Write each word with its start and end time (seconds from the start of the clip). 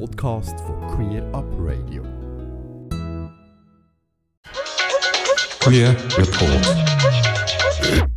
Podcast 0.00 0.58
von 0.60 0.76
Queer 0.88 1.22
Up 1.32 1.44
Radio. 1.58 2.02
Queer 5.60 5.96
Report. 6.18 6.66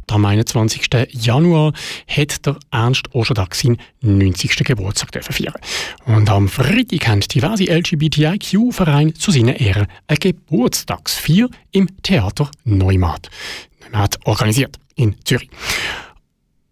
Am 0.07 0.25
21. 0.25 0.89
Januar 1.11 1.73
hat 2.07 2.45
der 2.45 2.57
Ernst 2.71 3.13
Oschatag 3.13 3.53
seinen 3.53 3.77
90. 4.01 4.57
Geburtstag 4.63 5.23
feiern. 5.23 5.53
Und 6.05 6.29
am 6.29 6.47
Freitag 6.47 7.07
haben 7.07 7.19
diverse 7.19 7.65
LGBTIQ-Vereine 7.65 9.13
zu 9.13 9.31
seinen 9.31 9.55
Ehren 9.55 9.87
eine 10.07 10.17
Geburtstagsfeier 10.17 11.49
im 11.71 11.87
Theater 12.01 12.49
Neumatt 12.63 13.29
organisiert 14.25 14.77
in 14.95 15.15
Zürich. 15.23 15.49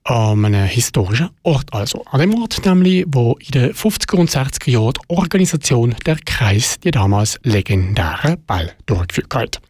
An 0.08 0.46
einem 0.46 0.66
historischen 0.68 1.32
Ort 1.42 1.74
also. 1.74 2.06
An 2.06 2.20
dem 2.20 2.40
Ort 2.40 2.64
nämlich, 2.64 3.06
wo 3.08 3.38
in 3.40 3.52
den 3.52 3.74
50er 3.74 4.18
und 4.18 4.30
60er 4.30 4.70
Jahren 4.70 4.94
die 4.94 5.10
Organisation 5.10 5.96
der 6.06 6.18
Kreis 6.24 6.80
die 6.80 6.92
damals 6.92 7.40
legendäre 7.42 8.38
Ball 8.46 8.74
durchgeführt 8.86 9.34
hat. 9.34 9.62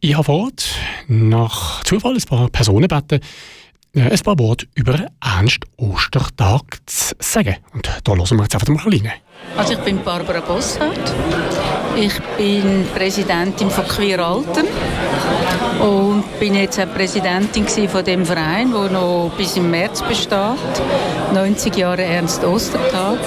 Ich 0.00 0.12
habe 0.12 0.24
vor 0.24 0.44
Ort 0.44 0.68
nach 1.08 1.82
Zufall 1.84 2.16
ein 2.16 2.22
paar 2.22 2.50
Personen 2.50 2.86
gebeten, 2.86 3.20
ein 3.94 4.18
paar 4.20 4.38
Worte 4.38 4.66
über 4.74 5.06
Ernst 5.20 5.64
Ostertag 5.76 6.78
zu 6.86 7.14
sagen. 7.18 7.56
Und 7.72 7.88
da 8.04 8.14
hören 8.14 8.36
wir 8.36 8.42
jetzt 8.42 8.54
einfach 8.54 8.68
mal 8.68 8.84
rein. 8.84 9.12
Also 9.56 9.72
ich 9.72 9.78
bin 9.80 10.02
Barbara 10.04 10.40
Bosshardt. 10.40 11.14
Ich 11.96 12.18
bin 12.36 12.86
Präsidentin 12.94 13.68
von 13.68 13.86
Queer 13.88 14.20
Alten 14.24 14.66
und 15.80 16.24
bin 16.38 16.54
jetzt 16.54 16.78
auch 16.78 16.92
Präsidentin 16.94 17.66
von 17.88 18.04
dem 18.04 18.24
Verein, 18.24 18.70
der 18.72 18.90
noch 18.90 19.32
bis 19.36 19.56
im 19.56 19.70
März 19.70 20.02
besteht. 20.02 20.38
90 21.34 21.76
Jahre 21.76 22.02
Ernst 22.02 22.44
Ostertag. 22.44 23.18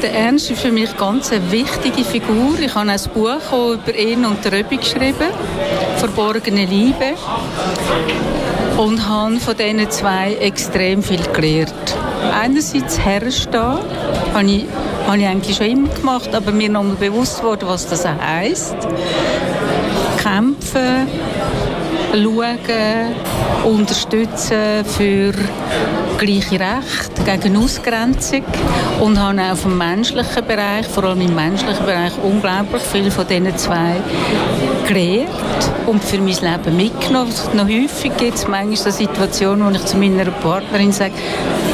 Der 0.00 0.14
Ernst 0.14 0.50
ist 0.50 0.62
für 0.62 0.72
mich 0.72 0.96
ganz 0.96 1.32
eine 1.32 1.50
wichtige 1.50 2.04
Figur. 2.04 2.58
Ich 2.60 2.74
habe 2.74 2.90
ein 2.90 3.00
Buch 3.12 3.52
über 3.52 3.94
ihn 3.98 4.24
und 4.24 4.44
Röbi 4.46 4.76
geschrieben, 4.76 5.30
«Verborgene 5.98 6.64
Liebe» 6.66 7.14
und 8.76 9.08
habe 9.08 9.38
von 9.38 9.56
diesen 9.56 9.90
zwei 9.90 10.34
extrem 10.34 11.02
viel 11.02 11.22
gelernt. 11.32 11.96
Einerseits 12.40 12.98
herstehen, 13.04 13.78
habe 14.34 14.44
ich, 14.46 14.64
habe 15.06 15.18
ich 15.18 15.26
eigentlich 15.26 15.56
schon 15.56 15.66
immer 15.66 15.88
gemacht, 15.88 16.34
aber 16.34 16.52
mir 16.52 16.68
noch 16.68 16.82
mal 16.82 16.94
bewusst 16.94 17.42
wurde, 17.42 17.66
was 17.68 17.86
das 17.86 18.06
heisst. 18.06 18.76
Kämpfen, 20.22 21.08
schauen, 22.12 23.14
unterstützen 23.64 24.84
für 24.84 25.32
gleiche 26.24 26.60
Rechte 26.60 27.22
gegen 27.24 27.56
Ausgrenzung 27.56 28.44
und 29.00 29.18
habe 29.18 29.42
auch 29.42 29.56
vom 29.56 29.76
menschlichen 29.76 30.46
Bereich, 30.46 30.86
vor 30.86 31.04
allem 31.04 31.20
im 31.20 31.34
menschlichen 31.34 31.84
Bereich, 31.84 32.12
unglaublich 32.22 32.82
viel 32.82 33.10
von 33.10 33.26
diesen 33.26 33.56
zwei 33.58 33.96
gelernt 34.86 35.28
und 35.86 36.02
für 36.04 36.18
mein 36.18 36.28
Leben 36.28 36.76
mitgenommen. 36.76 37.32
Noch 37.54 37.66
häufig 37.66 38.16
gibt 38.16 38.34
es 38.36 38.46
manchmal 38.46 38.76
so 38.76 38.90
Situationen, 38.90 39.66
wo 39.66 39.70
ich 39.70 39.84
zu 39.84 39.96
meiner 39.96 40.26
Partnerin 40.26 40.92
sage, 40.92 41.14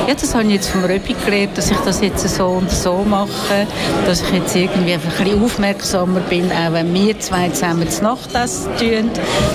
ja, 0.06 0.14
das 0.14 0.34
habe 0.34 0.44
ich 0.44 0.55
jetzt 0.55 0.70
vom 0.70 0.83
Röbi 0.83 1.14
gelernt, 1.24 1.58
dass 1.58 1.70
ich 1.70 1.77
das 1.78 2.00
jetzt 2.00 2.27
so 2.34 2.46
und 2.46 2.70
so 2.70 3.05
mache, 3.06 3.66
dass 4.06 4.22
ich 4.22 4.30
jetzt 4.33 4.56
irgendwie 4.56 4.94
einfach 4.94 5.18
ein 5.18 5.24
bisschen 5.24 5.44
aufmerksamer 5.44 6.20
bin, 6.20 6.50
auch 6.50 6.72
wenn 6.72 6.94
wir 6.94 7.20
zwei 7.20 7.50
zusammen 7.50 7.88
zu 7.90 8.02
Nacht 8.02 8.34
essen 8.34 8.70
tun, 8.78 9.10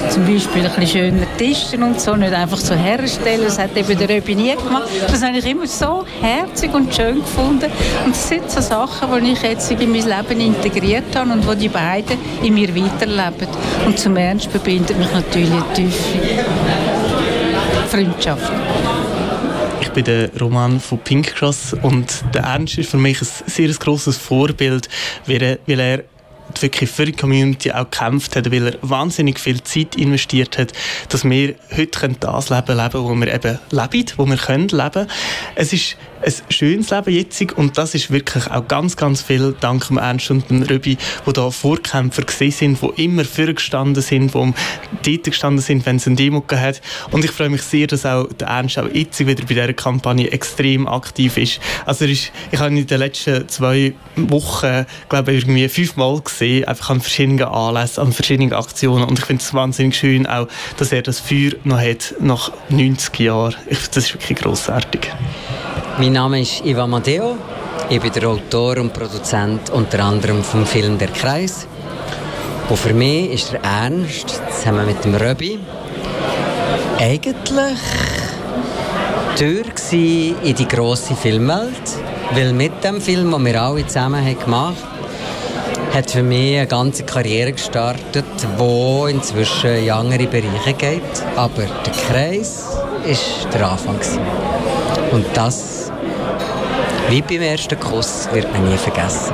zum 0.10 0.26
Beispiel 0.28 0.66
ein 0.66 0.72
bisschen 0.76 0.88
schöner 0.88 1.33
Tischen 1.44 1.84
und 1.84 2.00
so, 2.00 2.16
nicht 2.16 2.32
einfach 2.32 2.58
so 2.58 2.74
herstellen, 2.74 3.42
das 3.44 3.60
hat 3.60 3.76
eben 3.76 3.98
der 3.98 4.08
Röbi 4.08 4.34
nie 4.34 4.56
gemacht. 4.56 4.88
Das 5.06 5.22
habe 5.22 5.38
ich 5.38 5.46
immer 5.46 5.68
so 5.68 6.06
herzig 6.22 6.74
und 6.74 6.96
schön 6.96 7.20
gefunden 7.20 7.70
und 8.06 8.16
das 8.16 8.30
sind 8.30 8.50
so 8.50 8.62
Sachen, 8.62 9.10
die 9.26 9.34
ich 9.34 9.42
jetzt 9.42 9.70
in 9.70 9.92
mein 9.92 10.06
Leben 10.06 10.40
integriert 10.40 11.14
habe 11.14 11.34
und 11.34 11.46
wo 11.46 11.54
die 11.54 11.68
beiden 11.68 12.18
in 12.42 12.54
mir 12.54 12.74
weiterleben. 12.74 13.50
Und 13.86 14.00
zum 14.00 14.16
Ernst 14.16 14.50
verbindet 14.52 14.98
mich 14.98 15.12
natürlich 15.12 15.52
eine 15.52 15.74
tiefe 15.74 16.20
Freundschaft 17.90 18.52
bin 19.94 20.06
der 20.06 20.32
Roman 20.42 20.80
von 20.80 20.98
Pink 20.98 21.36
Cross 21.36 21.76
und 21.84 22.24
der 22.34 22.42
Ernst 22.42 22.80
ist 22.80 22.90
für 22.90 22.98
mich 22.98 23.22
ein 23.22 23.28
sehr 23.46 23.70
grosses 23.74 24.18
Vorbild, 24.18 24.90
weil 25.28 25.60
er 25.68 26.04
wirklich 26.62 26.90
für 26.90 27.06
die 27.06 27.12
Community 27.14 27.72
auch 27.72 27.90
gekämpft 27.90 28.36
hat, 28.36 28.52
weil 28.52 28.68
er 28.68 28.78
wahnsinnig 28.82 29.40
viel 29.40 29.62
Zeit 29.64 29.96
investiert 29.96 30.58
hat, 30.58 30.74
dass 31.10 31.24
wir 31.24 31.56
heute 31.76 32.10
das 32.20 32.50
Leben 32.50 32.78
leben 32.78 32.92
können, 32.92 33.06
wo 33.06 33.16
wir 33.16 33.34
eben 33.34 33.60
leben, 33.72 34.06
wo 34.18 34.26
wir 34.26 34.38
können 34.38 34.68
leben. 34.68 35.08
Es 35.56 35.74
ist 35.74 35.98
ein 36.24 36.34
schönes 36.50 36.90
Leben 36.90 37.14
jetzt 37.14 37.42
und 37.54 37.78
das 37.78 37.96
ist 37.96 38.12
wirklich 38.12 38.50
auch 38.50 38.68
ganz, 38.68 38.96
ganz 38.96 39.22
viel 39.22 39.56
dank 39.60 39.88
dem 39.88 39.98
Ernst 39.98 40.32
und 40.32 40.50
dem 40.50 40.64
Röbi, 40.64 40.98
die 41.26 41.34
da 41.34 41.52
Vorkämpfer 41.52 42.24
sind, 42.30 42.80
die 42.82 43.04
immer 43.04 43.26
vorgestanden 43.26 44.02
sind, 44.02 44.34
die 44.34 44.54
dort 45.04 45.24
gestanden 45.24 45.62
sind, 45.62 45.86
wenn 45.86 45.98
es 45.98 46.08
eine 46.08 46.16
Demo 46.16 46.44
hat. 46.50 46.82
Und 47.12 47.26
ich 47.26 47.32
freue 47.32 47.50
mich 47.50 47.64
sehr, 47.64 47.88
dass 47.88 48.06
auch 48.06 48.28
der 48.34 48.48
Ernst 48.48 48.80
auch 48.80 48.88
jetzt 48.94 49.20
wieder 49.20 49.42
bei 49.42 49.54
dieser 49.54 49.74
Kampagne 49.74 50.32
extrem 50.32 50.88
aktiv 50.88 51.38
ist. 51.38 51.60
Also 51.86 52.06
ist, 52.06 52.32
ich 52.52 52.60
habe 52.60 52.72
ihn 52.72 52.78
in 52.78 52.88
den 52.88 53.00
letzten 53.00 53.48
zwei 53.50 53.94
Wochen, 54.16 54.86
glaube 55.10 55.34
ich, 55.34 55.44
irgendwie 55.44 55.68
fünfmal 55.68 56.22
gesehen, 56.22 56.43
einfach 56.44 56.90
an 56.90 57.02
verschiedenen 57.02 57.44
Anlässen, 57.44 58.02
an 58.04 58.12
verschiedenen 58.14 58.54
Aktionen 58.54 59.04
und 59.04 59.20
ich 59.20 59.26
finde 59.26 59.44
es 59.44 59.54
wahnsinnig 59.54 59.96
schön 59.96 60.28
auch, 60.28 60.48
dass 60.78 60.92
er 60.92 61.02
das 61.02 61.20
Feuer 61.20 61.52
noch 61.64 61.80
hat, 61.80 62.16
nach 62.20 62.52
90 62.70 63.20
Jahren. 63.20 63.56
Ich, 63.68 63.90
das 63.90 64.06
ist 64.06 64.14
wirklich 64.14 64.38
grossartig. 64.40 65.12
Mein 65.98 66.14
Name 66.14 66.42
ist 66.42 66.66
Ivan 66.66 66.90
Matteo. 66.90 67.38
Ich 67.90 68.02
bin 68.02 68.12
der 68.12 68.28
Autor 68.28 68.78
und 68.78 68.94
Produzent 68.94 69.70
unter 69.70 70.04
anderem 70.04 70.44
vom 70.44 70.66
Film 70.66 70.98
Der 70.98 71.10
Kreis. 71.10 71.68
Und 72.70 72.78
für 72.78 72.94
mich 72.94 73.32
ist 73.32 73.52
der 73.52 73.64
Ernst 73.64 74.42
zusammen 74.50 74.86
mit 74.86 75.04
dem 75.04 75.16
Röbi 75.16 75.60
eigentlich 76.98 77.80
Tür 79.36 79.64
in 80.44 80.56
die 80.56 80.68
grosse 80.68 81.16
Filmwelt. 81.16 81.98
Weil 82.32 82.54
mit 82.54 82.84
dem 82.84 83.02
Film, 83.02 83.32
den 83.32 83.46
wir 83.46 83.62
alle 83.62 83.86
zusammen 83.86 84.24
haben 84.24 84.40
gemacht 84.40 84.76
haben, 84.84 84.93
hat 85.94 86.10
für 86.10 86.24
mich 86.24 86.58
eine 86.58 86.66
ganze 86.66 87.04
Karriere 87.04 87.52
gestartet, 87.52 88.26
die 88.42 89.12
inzwischen 89.12 89.76
in 89.76 89.92
andere 89.92 90.26
Bereiche 90.26 90.74
geht. 90.74 91.02
Aber 91.36 91.62
der 91.62 91.94
Kreis 91.94 92.66
war 92.74 93.52
der 93.54 93.70
Anfang. 93.70 94.00
Und 95.12 95.26
das 95.36 95.92
wie 97.10 97.22
beim 97.22 97.42
ersten 97.42 97.80
Kuss 97.80 98.28
wird 98.34 98.52
man 98.52 98.68
nie 98.68 98.78
vergessen. 98.78 99.34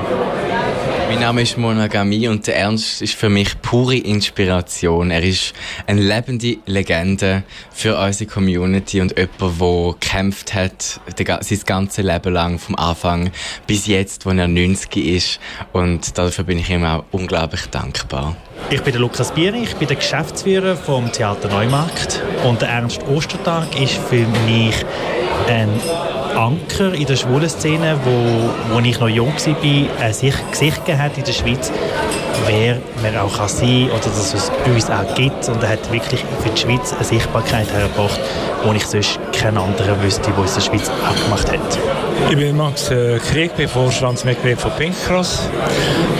Mein 1.10 1.22
Name 1.22 1.42
ist 1.42 1.58
Monogami 1.58 2.28
und 2.28 2.46
der 2.46 2.56
Ernst 2.58 3.02
ist 3.02 3.16
für 3.16 3.30
mich 3.30 3.60
pure 3.64 3.96
Inspiration. 3.96 5.10
Er 5.10 5.24
ist 5.24 5.54
eine 5.88 6.02
lebende 6.02 6.58
Legende 6.68 7.42
für 7.72 7.98
unsere 7.98 8.30
Community 8.30 9.02
und 9.02 9.18
jemand, 9.18 9.60
der 9.60 9.94
gekämpft 9.94 10.54
hat 10.54 11.00
sein 11.18 11.62
ganzes 11.66 12.06
Leben 12.06 12.32
lang, 12.32 12.60
vom 12.60 12.76
Anfang 12.76 13.32
bis 13.66 13.88
jetzt, 13.88 14.28
wo 14.28 14.30
er 14.30 14.48
90 14.48 14.98
ist. 14.98 15.40
Und 15.74 16.16
dafür 16.16 16.44
bin 16.44 16.60
ich 16.60 16.70
ihm 16.70 16.86
auch 16.86 17.04
unglaublich 17.10 17.66
dankbar. 17.72 18.36
Ich 18.70 18.84
bin 18.84 18.94
der 18.94 19.02
Lukas 19.02 19.34
Bieri, 19.34 19.64
ich 19.64 19.76
bin 19.78 19.88
der 19.88 19.98
Geschäftsführer 19.98 20.78
vom 20.78 21.12
Theater 21.12 21.50
Neumarkt 21.50 22.22
und 22.44 22.62
der 22.62 22.70
Ernst 22.70 23.02
Ostertag 23.08 23.82
ist 23.82 23.96
für 23.96 24.28
mich 24.46 24.76
ein 25.48 25.70
Anker 26.36 26.94
in 26.94 27.06
der 27.06 27.16
schwulen 27.16 27.50
Szene, 27.50 27.98
wo, 28.04 28.74
wo 28.74 28.80
ich 28.80 29.00
noch 29.00 29.10
jung 29.10 29.34
war, 29.34 30.06
ein 30.06 30.12
Gesicht 30.52 30.82
hat 30.88 31.18
in 31.18 31.24
der 31.24 31.34
Schweiz, 31.34 31.72
wer 32.46 32.78
man 33.02 33.18
auch 33.18 33.38
kann 33.38 33.48
sein 33.50 33.90
oder 33.90 34.00
dass 34.00 34.34
es 34.34 34.52
uns 34.66 34.90
auch 34.90 35.16
gibt. 35.16 35.48
Und 35.50 35.64
er 35.64 35.70
hat 35.70 35.92
wirklich 35.92 36.24
für 36.42 36.50
die 36.50 36.62
Schweiz 36.62 36.94
eine 36.94 37.04
Sichtbarkeit 37.04 37.72
hergebracht, 37.72 38.20
die 38.64 38.78
ich 38.78 38.86
sonst 38.86 39.20
keinen 39.32 39.58
anderen 39.58 40.02
wüsste, 40.02 40.32
der 40.32 40.44
es 40.44 40.52
in 40.52 40.56
der 40.56 40.62
Schweiz 40.62 40.90
auch 40.90 41.24
gemacht 41.24 41.52
hat. 41.52 41.80
Ich 42.30 42.36
bin 42.36 42.58
Max 42.58 42.92
äh, 42.92 43.18
Krieg, 43.20 43.56
bin 43.56 43.68
Vorstandsmitglied 43.68 44.60
von 44.60 44.72
Pink 44.78 44.96
Cross. 45.06 45.50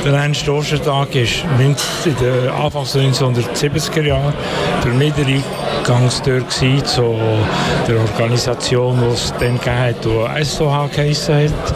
Der 0.06 0.14
Ernst 0.14 0.48
Ostertag 0.48 1.14
ist 1.16 1.44
in 1.60 2.16
den 2.16 2.50
Anfangs 2.50 2.96
1970er 2.96 4.02
Jahren 4.02 4.34
für 4.82 4.90
mich 4.90 5.14
der 5.14 5.26
Eingangstür 5.28 6.48
zu 6.48 7.20
der 7.88 8.00
Organisation, 8.00 9.00
die 9.02 9.14
es 9.14 9.34
dann 9.40 9.58
gegeben 9.58 9.78
hat, 9.78 10.06
die 10.06 10.46
SOH 10.46 10.90
geheissen 10.96 11.36
hat. 11.36 11.76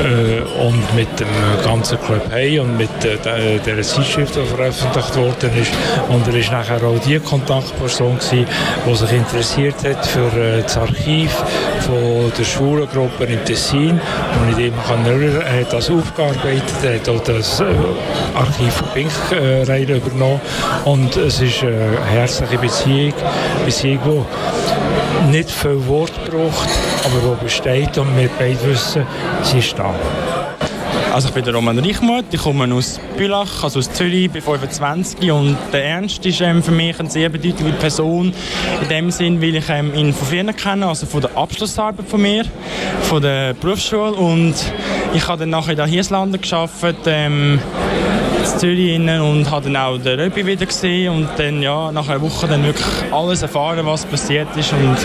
Äh, 0.00 0.42
und 0.66 0.94
mit 0.94 1.20
dem 1.20 1.28
ganzen 1.64 2.00
Club 2.00 2.22
Hey 2.30 2.58
und 2.58 2.76
mit 2.76 2.90
äh, 3.04 3.58
der 3.58 3.82
Zeitschrift, 3.82 4.34
die 4.36 4.46
veröffentlicht 4.46 5.16
worden 5.16 5.50
ist. 5.60 5.72
Und 6.08 6.26
er 6.26 6.34
war 6.34 6.58
nachher 6.58 6.86
auch 6.86 6.98
die 7.00 7.18
Kontaktperson 7.18 8.18
gewesen, 8.18 8.46
die 8.86 8.94
sich 8.94 9.12
interessiert 9.12 9.76
hat 9.84 10.06
für 10.06 10.26
äh, 10.40 10.62
das 10.62 10.76
Archiv 10.76 11.32
von 11.80 12.32
der 12.36 12.44
Schwulengruppe 12.44 13.24
in 13.24 13.44
Tessin. 13.44 14.00
Und 14.40 14.48
mit 14.48 14.58
ihm 14.58 14.74
kann 14.86 15.04
er, 15.06 15.64
das 15.64 15.90
aufgearbeitet, 15.90 16.62
er 16.82 16.94
hat 16.94 17.08
auch 17.08 17.22
das 17.22 17.60
äh, 17.60 17.64
Archiv 18.34 18.72
von 18.74 18.88
Pink 18.94 19.12
äh, 19.32 19.82
übernommen. 19.82 20.40
Und 20.84 21.16
es 21.16 21.40
ist 21.40 21.62
eine 21.62 21.98
herzliche 22.10 22.58
Beziehung, 22.58 23.14
Beziehung, 23.64 24.00
die 24.04 25.30
nicht 25.30 25.50
viel 25.50 25.86
Wort 25.86 26.12
braucht, 26.30 26.68
aber 27.04 27.36
die 27.36 27.44
besteht 27.44 27.96
und 27.98 28.16
wir 28.16 28.28
beide 28.38 28.62
wissen, 28.64 29.06
sie 29.42 29.58
ist 29.58 29.78
da. 29.82 29.94
Also 31.12 31.28
ich 31.28 31.34
bin 31.34 31.44
der 31.44 31.54
Roman 31.54 31.78
Reichmuth, 31.78 32.24
ich 32.30 32.40
komme 32.40 32.74
aus 32.74 32.98
Bülach, 33.18 33.62
also 33.62 33.80
aus 33.80 33.92
Zürich, 33.92 34.30
bin 34.30 34.40
25 34.40 35.30
und 35.30 35.58
der 35.70 35.84
Ernst 35.84 36.24
ist 36.24 36.40
ähm, 36.40 36.62
für 36.62 36.70
mich 36.70 36.98
eine 36.98 37.10
sehr 37.10 37.28
bedeutende 37.28 37.72
Person 37.72 38.32
in 38.80 38.88
dem 38.88 39.10
Sinn, 39.10 39.42
weil 39.42 39.56
ich 39.56 39.68
ähm, 39.68 39.94
ihn 39.94 40.14
von 40.14 40.26
früher 40.26 40.50
kenne, 40.54 40.86
also 40.86 41.04
von 41.04 41.20
der 41.20 41.36
Abschlussarbeit 41.36 42.08
von 42.08 42.22
mir, 42.22 42.46
von 43.02 43.20
der 43.20 43.52
Berufsschule 43.52 44.12
und 44.12 44.54
ich 45.12 45.28
habe 45.28 45.40
dann 45.40 45.50
nachher 45.50 45.78
in 45.78 46.04
Landen 46.08 46.40
gearbeitet, 46.40 46.96
ähm, 47.04 47.60
Zürich 48.62 48.96
und 48.96 49.50
habe 49.50 49.64
dann 49.64 49.76
auch 49.76 49.98
den 49.98 50.20
Röbi 50.20 50.46
wieder 50.46 50.66
gesehen 50.66 51.12
und 51.12 51.28
dann 51.36 51.60
ja, 51.60 51.90
nach 51.90 52.08
einer 52.08 52.22
Woche 52.22 52.46
dann 52.46 52.62
wirklich 52.62 52.86
alles 53.10 53.42
erfahren, 53.42 53.84
was 53.84 54.06
passiert 54.06 54.56
ist 54.56 54.72
und 54.72 54.96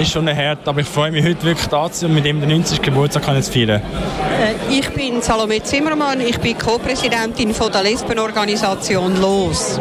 ist 0.00 0.10
schon 0.10 0.28
hart, 0.28 0.66
aber 0.66 0.80
ich 0.80 0.88
freue 0.88 1.12
mich 1.12 1.24
heute 1.24 1.44
wirklich 1.44 1.68
da 1.68 1.88
zu 1.92 2.06
und 2.06 2.14
mit 2.14 2.26
ihm 2.26 2.40
den 2.40 2.48
90. 2.48 2.82
Geburtstag 2.82 3.22
kann 3.22 3.38
ich 3.38 3.44
feiern. 3.44 3.80
Äh, 3.80 4.76
ich 4.76 4.90
bin 4.90 5.22
Salome 5.22 5.62
Zimmermann, 5.62 6.20
ich 6.20 6.40
bin 6.40 6.58
Co-Präsidentin 6.58 7.54
der 7.72 7.82
Lesbenorganisation 7.84 9.20
LOS. 9.20 9.78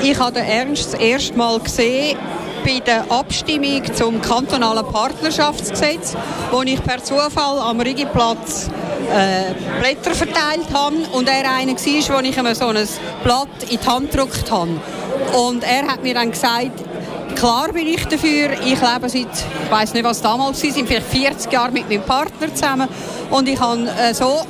Ich 0.00 0.16
habe 0.16 0.34
den 0.34 0.44
Ernst 0.44 0.92
das 0.92 1.00
erste 1.00 1.36
Mal 1.36 1.58
gesehen 1.58 2.16
bei 2.64 2.78
der 2.78 3.10
Abstimmung 3.10 3.82
zum 3.92 4.22
kantonalen 4.22 4.86
Partnerschaftsgesetz, 4.86 6.16
wo 6.52 6.62
ich 6.62 6.80
per 6.80 7.02
Zufall 7.02 7.58
am 7.58 7.80
Rigiplatz 7.80 8.70
äh, 9.10 9.54
Blätter 9.80 10.14
verteilt 10.14 10.72
habe 10.72 10.96
und 11.12 11.28
er 11.28 11.50
einer 11.50 11.72
war, 11.72 12.16
wo 12.16 12.20
ich 12.20 12.36
ihm 12.36 12.54
so 12.54 12.66
ein 12.66 12.88
Blatt 13.22 13.48
in 13.68 13.78
die 13.80 13.86
Hand 13.86 14.10
gedrückt 14.10 14.50
habe. 14.50 14.70
Und 15.36 15.64
er 15.64 15.86
hat 15.86 16.02
mir 16.02 16.14
dann 16.14 16.30
gesagt, 16.30 16.82
klar 17.34 17.72
bin 17.72 17.86
ich 17.86 18.04
dafür. 18.06 18.52
Ich 18.64 18.80
lebe 18.80 19.08
seit, 19.08 19.14
ich 19.14 19.70
weiß 19.70 19.94
nicht, 19.94 20.04
was 20.04 20.22
damals 20.22 20.62
war, 20.62 20.70
sind 20.70 20.86
vielleicht 20.86 21.06
40 21.06 21.52
Jahre 21.52 21.72
mit 21.72 21.88
meinem 21.88 22.02
Partner 22.02 22.54
zusammen. 22.54 22.88
Und 23.30 23.48
ich 23.48 23.60
habe 23.60 23.88
äh, 24.00 24.14
so, 24.14 24.46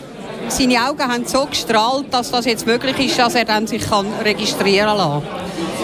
seine 0.49 0.89
Augen 0.89 1.03
haben 1.03 1.27
so 1.27 1.47
gestrahlt, 1.47 2.13
dass 2.13 2.31
das 2.31 2.45
jetzt 2.45 2.67
möglich 2.67 2.99
ist, 2.99 3.19
dass 3.19 3.35
er 3.35 3.45
dann 3.45 3.67
sich 3.67 3.89
kann 3.89 4.07
registrieren 4.25 4.97
kann. 4.97 5.23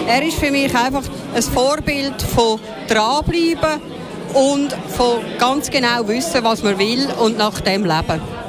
Er 0.07 0.23
ist 0.23 0.37
für 0.37 0.51
mich 0.51 0.75
einfach 0.75 1.03
ein 1.35 1.41
Vorbild 1.41 2.21
von 2.21 2.59
dranbleiben 2.87 3.81
und 4.33 4.71
von 4.89 5.19
ganz 5.39 5.69
genau 5.69 6.07
wissen, 6.07 6.43
was 6.43 6.63
man 6.63 6.77
will 6.77 7.07
und 7.19 7.37
nach 7.37 7.59
dem 7.61 7.85
leben. 7.85 8.40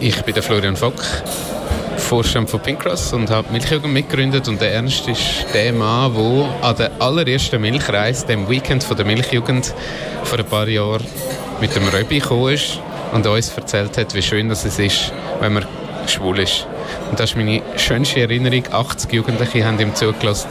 Ich 0.00 0.20
bin 0.22 0.34
der 0.34 0.42
Florian 0.42 0.76
Fock, 0.76 0.94
Vorstand 1.96 2.50
von 2.50 2.60
Pinkcross 2.60 3.12
und 3.12 3.30
habe 3.30 3.50
Milchjugend 3.52 3.92
mitgegründet 3.92 4.48
und 4.48 4.60
der 4.60 4.74
Ernst 4.74 5.08
ist 5.08 5.46
der 5.54 5.72
Mann, 5.72 6.12
der 6.14 6.68
an 6.68 6.76
der 6.76 6.90
allerersten 6.98 7.60
Milchreise, 7.60 8.26
dem 8.26 8.48
Weekend 8.48 8.82
von 8.82 8.96
der 8.96 9.06
Milchjugend 9.06 9.72
vor 10.24 10.38
ein 10.38 10.44
paar 10.44 10.68
Jahren 10.68 11.04
mit 11.60 11.74
dem 11.74 11.86
Röbi 11.88 12.18
gekommen 12.18 12.52
ist 12.52 12.80
und 13.12 13.26
uns 13.26 13.56
erzählt 13.56 13.96
hat, 13.96 14.14
wie 14.14 14.22
schön 14.22 14.50
es 14.50 14.64
ist, 14.64 15.12
wenn 15.40 15.54
man 15.54 15.66
schwul 16.06 16.40
ist. 16.40 16.66
Und 17.10 17.20
das 17.20 17.30
ist 17.30 17.36
meine 17.36 17.62
schönste 17.76 18.20
Erinnerung. 18.20 18.64
80 18.70 19.12
Jugendliche 19.12 19.64
haben 19.64 19.78
ihm 19.78 19.94
zugelassen 19.94 20.48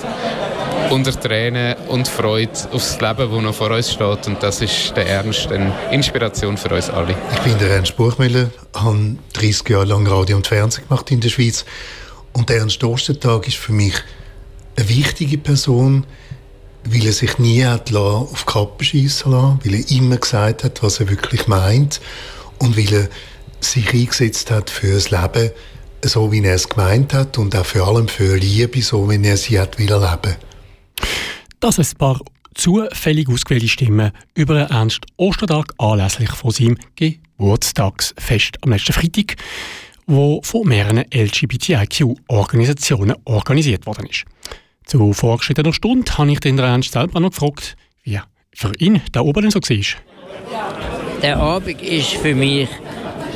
unter 0.90 1.20
Tränen 1.20 1.76
und 1.88 2.08
Freude 2.08 2.52
aufs 2.72 3.00
Leben, 3.00 3.32
das 3.32 3.42
noch 3.42 3.54
vor 3.54 3.72
uns 3.72 3.92
steht. 3.92 4.28
Und 4.28 4.42
das 4.42 4.62
ist 4.62 4.94
der 4.96 5.08
Ernst, 5.08 5.52
eine 5.52 5.74
Inspiration 5.92 6.58
für 6.58 6.70
uns 6.70 6.90
alle. 6.90 7.16
Ich 7.34 7.40
bin 7.40 7.58
der 7.58 7.72
Ernst 7.72 7.96
Buchmüller, 7.98 8.50
habe 8.74 9.16
30 9.34 9.70
Jahre 9.70 9.86
lang 9.86 10.08
Radio 10.08 10.38
und 10.38 10.48
Fernsehen 10.48 10.88
gemacht 10.88 11.10
in 11.12 11.20
der 11.20 11.30
Schweiz. 11.30 11.66
Und 12.34 12.50
der 12.50 12.58
Ernst 12.58 12.84
Ostertag 12.84 13.48
ist 13.48 13.58
für 13.58 13.74
mich 13.74 13.96
eine 14.76 14.90
wichtige 14.90 15.38
Person, 15.38 16.06
weil 16.86 17.06
er 17.06 17.14
sich 17.14 17.38
nie 17.38 17.64
hat 17.64 17.94
auf 17.94 18.46
die 18.46 18.52
Kappe 18.52 18.84
schiessen 18.84 19.32
lassen, 19.32 19.60
weil 19.64 19.76
er 19.76 19.92
immer 19.92 20.18
gesagt 20.18 20.64
hat, 20.64 20.84
was 20.84 21.00
er 21.00 21.10
wirklich 21.10 21.48
meint 21.48 22.02
und 22.60 22.78
weil 22.78 22.94
er 22.94 23.10
sich 23.62 23.94
eingesetzt 23.94 24.52
hat 24.52 24.70
für 24.70 24.96
das 24.96 25.12
Leben, 25.12 25.52
so 26.04 26.32
wie 26.32 26.44
er 26.44 26.56
es 26.56 26.68
gemeint 26.68 27.14
hat 27.14 27.38
und 27.38 27.56
auch 27.56 27.66
vor 27.66 27.88
allem 27.88 28.08
für 28.08 28.36
Liebe, 28.36 28.82
so 28.82 29.10
wie 29.10 29.26
er 29.26 29.38
sie 29.38 29.60
hat 29.60 29.80
will 29.80 29.86
leben. 29.86 30.36
Das 31.64 31.80
ein 31.80 31.88
paar 31.98 32.20
zufällig 32.56 33.30
ausgewählte 33.30 33.70
Stimmen 33.70 34.12
über 34.36 34.56
einen 34.56 34.70
Ernst 34.70 35.06
Ostertag 35.16 35.72
anlässlich 35.78 36.30
von 36.30 36.52
seinem 36.52 36.78
Geburtstagsfest 36.98 38.58
am 38.64 38.72
letzten 38.72 38.92
Freitag, 38.92 39.38
wo 40.06 40.42
von 40.44 40.68
mehreren 40.68 41.06
LGBTIQ-Organisationen 41.10 43.16
organisiert 43.24 43.86
worden 43.86 44.08
ist. 44.08 44.26
Zu 44.86 45.14
vorgeschrittener 45.14 45.72
Stunde 45.72 46.18
habe 46.18 46.34
ich 46.34 46.42
den 46.42 46.60
Ernst 46.60 46.92
selber 46.92 47.22
noch 47.22 47.30
gefragt, 47.30 47.78
wie 48.04 48.20
für 48.54 48.74
ihn 48.80 49.02
da 49.14 49.22
oben 49.22 49.50
so 49.50 49.62
war. 49.62 49.86
Der 51.22 51.38
Abend 51.38 51.82
ist 51.82 52.16
für 52.16 52.36
mich 52.36 52.68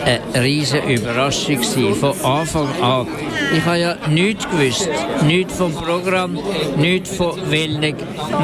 eine 0.07 0.43
riesige 0.43 0.93
Überraschung 0.93 1.61
von 1.95 2.21
Anfang 2.23 2.67
an. 2.81 3.07
Ich 3.55 3.65
habe 3.65 3.77
ja 3.77 3.95
nichts 4.09 4.49
gewusst, 4.49 4.89
nichts 5.25 5.57
vom 5.57 5.73
Programm, 5.73 6.39
nichts 6.77 7.15
von 7.15 7.33
welchen 7.49 7.95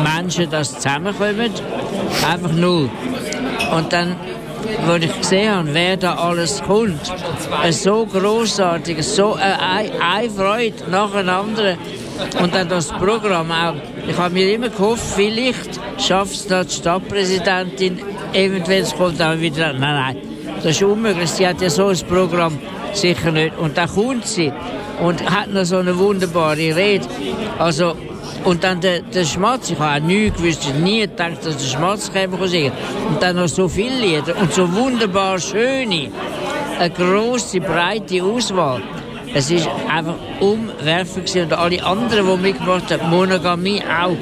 Menschen 0.04 0.50
das 0.52 0.74
zusammenkommen, 0.74 1.52
einfach 2.30 2.52
null. 2.52 2.90
Und 3.76 3.94
dann, 3.94 4.16
als 4.88 5.06
ich 5.06 5.18
gesehen 5.18 5.56
habe, 5.56 5.74
wer 5.74 5.98
da 5.98 6.16
alles 6.16 6.62
kommt, 6.62 7.00
so 7.70 8.06
großartig, 8.06 9.02
so 9.06 9.34
eine, 9.34 10.02
eine 10.02 10.30
Freude 10.30 10.76
nach 10.92 11.14
einer 11.14 11.40
anderen. 11.40 11.78
Und 12.42 12.54
dann 12.54 12.70
das 12.70 12.90
Programm 12.90 13.52
auch. 13.52 13.74
Ich 14.08 14.18
habe 14.18 14.34
mir 14.34 14.54
immer 14.54 14.70
gehofft, 14.70 15.04
vielleicht 15.16 15.80
schafft 15.98 16.34
es 16.34 16.48
die 16.48 16.76
Stadtpräsidentin, 16.76 18.00
eventuell 18.34 18.86
kommt 18.98 19.20
dann 19.20 19.42
wieder. 19.42 19.74
Nein, 19.74 19.80
nein 19.80 20.33
das 20.64 20.78
ist 20.78 20.84
unmöglich. 20.84 21.30
Sie 21.30 21.48
hat 21.48 21.62
ja 21.62 21.70
so 21.70 21.88
ein 21.88 21.98
Programm 22.08 22.58
sicher 22.94 23.32
nicht. 23.32 23.58
Und 23.58 23.78
da 23.78 23.86
kommt 23.86 24.26
sie 24.26 24.52
und 25.02 25.30
hat 25.30 25.52
noch 25.52 25.66
so 25.66 25.78
eine 25.78 25.98
wunderbare 25.98 26.76
Rede. 26.76 27.06
Also, 27.60 27.96
und 28.46 28.64
dann 28.64 28.80
der, 28.80 29.02
der 29.02 29.26
Schmatz, 29.26 29.70
ich 29.70 29.80
habe 29.80 30.04
auch 30.04 30.08
nie 30.08 30.30
gewusst, 30.30 30.74
nie 30.82 31.02
gedacht, 31.02 31.46
dass 31.46 31.58
der 31.58 31.66
Schmatz 31.66 32.12
käme 32.12 32.48
singen. 32.48 32.72
Und 33.10 33.22
dann 33.22 33.36
noch 33.36 33.48
so 33.48 33.68
viele 33.68 34.00
Lieder 34.00 34.38
und 34.38 34.54
so 34.54 34.72
wunderbar 34.74 35.40
schöne, 35.40 36.10
eine 36.80 36.90
grosse, 36.90 37.60
breite 37.60 38.24
Auswahl. 38.24 38.82
Es 39.36 39.50
ist 39.50 39.68
einfach 39.90 40.16
umwerfend 40.40 41.36
und 41.36 41.54
alle 41.54 41.84
anderen, 41.84 42.28
die 42.28 42.38
mitgemacht 42.38 42.92
haben, 42.92 43.10
Monogamie 43.10 43.82
auch, 43.82 44.16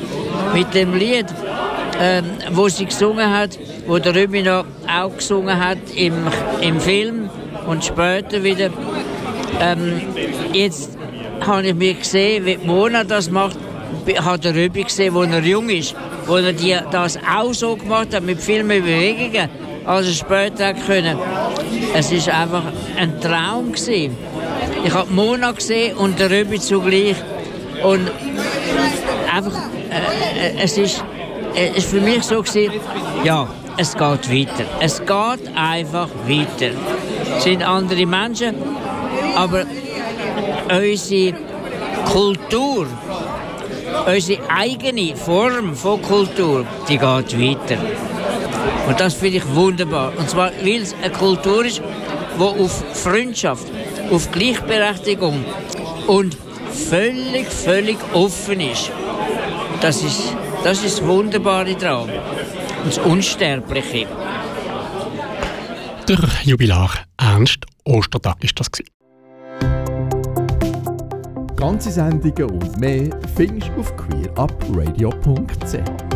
mit 0.54 0.74
dem 0.74 0.96
Lied, 0.96 1.26
ähm, 2.01 2.25
wo 2.53 2.68
sie 2.68 2.86
gesungen 2.86 3.30
hat, 3.30 3.59
wo 3.86 4.00
der 4.00 4.15
Rübino 4.15 4.63
auch 4.92 5.15
gesungen 5.15 5.63
hat 5.63 5.77
im, 5.95 6.13
im 6.59 6.80
Film 6.80 7.30
und 7.68 7.86
später 7.86 8.43
wieder. 8.43 8.72
Ähm, 9.60 10.01
jetzt 10.51 10.98
habe 11.46 11.67
ich 11.67 11.75
mir 11.75 11.93
gesehen, 11.93 12.43
wie 12.48 12.58
Mona 12.58 13.03
das 13.03 13.29
macht, 13.29 13.58
hat 14.17 14.43
der 14.43 14.55
Rübi 14.55 14.84
gesehen, 14.84 15.13
wo 15.13 15.22
er 15.22 15.41
jung 15.41 15.70
ist, 15.70 15.93
wo 16.25 16.38
er 16.38 16.53
die, 16.53 16.75
das 16.91 17.20
auch 17.20 17.53
so 17.53 17.75
gemacht 17.75 18.15
hat, 18.15 18.24
mit 18.24 18.41
vielen 18.41 18.67
Bewegungen, 18.67 19.48
als 19.86 20.08
er 20.08 20.13
später 20.13 20.74
können. 20.74 21.20
Es 21.93 22.12
ist 22.12 22.29
einfach 22.29 22.63
ein 22.98 23.22
Traum 23.22 23.74
gewesen. 23.74 24.17
Ich 24.84 24.91
habe 24.91 25.13
Mona 25.13 25.51
gesehen 25.51 25.98
und 25.98 26.20
der 26.20 26.31
Rübi 26.31 26.60
zugleich 26.60 27.17
und 27.84 28.10
einfach, 29.31 29.55
äh, 29.91 30.48
äh 30.48 30.63
es 30.63 30.79
ist, 30.79 31.03
äh, 31.55 31.77
ist 31.77 31.89
für 31.89 32.01
mich 32.01 32.24
so 32.24 32.41
gewesen, 32.41 32.74
ja, 33.24 33.48
es 33.77 33.93
geht 33.93 34.01
weiter. 34.01 34.65
Es 34.79 35.00
geht 35.00 35.55
einfach 35.55 36.10
weiter. 36.27 36.74
Es 37.38 37.43
sind 37.43 37.63
andere 37.63 38.05
Menschen, 38.05 38.55
aber 39.36 39.65
unsere 40.70 41.36
Kultur, 42.05 42.88
unsere 44.05 44.41
eigene 44.50 45.15
Form 45.15 45.75
von 45.75 46.01
Kultur, 46.01 46.65
die 46.88 46.98
geht 46.98 47.39
weiter. 47.39 47.81
Und 48.88 49.00
das 49.00 49.13
finde 49.13 49.38
ich 49.38 49.55
wunderbar. 49.55 50.12
Und 50.17 50.29
zwar, 50.29 50.51
weil 50.62 50.81
es 50.81 50.93
eine 51.01 51.12
Kultur 51.12 51.65
ist, 51.65 51.81
die 52.38 52.43
auf 52.43 52.84
Freundschaft, 52.93 53.67
auf 54.12 54.31
Gleichberechtigung 54.31 55.46
und 56.08 56.36
völlig, 56.89 57.48
völlig 57.48 57.98
offen 58.13 58.60
ist. 58.60 58.91
Das 59.81 60.01
ist 60.03 60.36
das, 60.63 60.84
ist 60.84 61.00
das 61.00 61.08
Wunderbare 61.08 61.75
daran 61.75 62.10
und 62.10 62.88
das 62.88 62.98
Unsterbliche. 63.00 64.08
Der 66.08 66.20
Jubilar 66.44 66.91
Ernst 67.18 67.65
Ostertag 67.86 68.44
ist 68.44 68.60
das. 68.60 68.70
Ganze 71.56 71.91
Sendungen 71.91 72.50
und 72.50 72.80
mehr 72.80 73.10
findest 73.36 73.70
du 73.70 73.82
auf 73.82 73.96
queerupradio.ch. 73.96 76.11